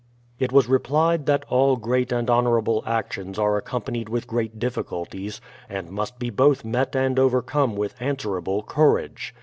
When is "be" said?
6.17-6.31